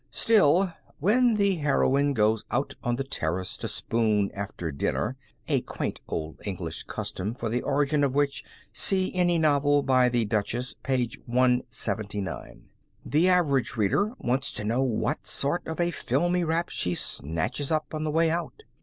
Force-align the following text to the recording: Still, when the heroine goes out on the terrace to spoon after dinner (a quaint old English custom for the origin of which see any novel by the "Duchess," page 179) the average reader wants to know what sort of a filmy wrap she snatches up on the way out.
Still, 0.09 0.73
when 0.99 1.35
the 1.35 1.57
heroine 1.57 2.15
goes 2.15 2.43
out 2.49 2.73
on 2.83 2.95
the 2.95 3.03
terrace 3.03 3.55
to 3.57 3.67
spoon 3.67 4.31
after 4.33 4.71
dinner 4.71 5.15
(a 5.47 5.61
quaint 5.61 5.99
old 6.07 6.41
English 6.43 6.85
custom 6.85 7.35
for 7.35 7.49
the 7.49 7.61
origin 7.61 8.03
of 8.03 8.15
which 8.15 8.43
see 8.73 9.13
any 9.13 9.37
novel 9.37 9.83
by 9.83 10.09
the 10.09 10.25
"Duchess," 10.25 10.73
page 10.81 11.19
179) 11.27 12.69
the 13.05 13.29
average 13.29 13.77
reader 13.77 14.13
wants 14.17 14.51
to 14.53 14.63
know 14.63 14.81
what 14.81 15.27
sort 15.27 15.67
of 15.67 15.79
a 15.79 15.91
filmy 15.91 16.43
wrap 16.43 16.69
she 16.69 16.95
snatches 16.95 17.71
up 17.71 17.93
on 17.93 18.03
the 18.03 18.09
way 18.09 18.31
out. 18.31 18.63